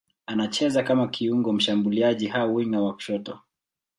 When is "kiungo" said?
1.07-1.53